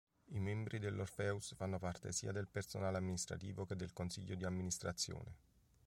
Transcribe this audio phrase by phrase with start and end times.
[0.31, 5.35] I membri dell'Orpheus fanno parte sia del personale amministrativo che del Consiglio di Amministrazione.